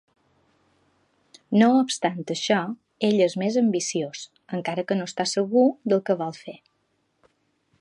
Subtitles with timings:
[1.63, 2.57] No obstant això,
[3.09, 4.23] ell és més ambiciós,
[4.61, 6.57] encara que no està segur del que vol fer.